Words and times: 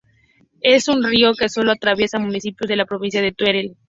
Es 0.63 0.87
un 0.87 1.03
río 1.03 1.35
que 1.35 1.47
solo 1.47 1.71
atraviesa 1.73 2.17
municipios 2.17 2.67
de 2.67 2.75
la 2.75 2.85
provincia 2.87 3.21
de 3.21 3.33
Teruel. 3.33 3.77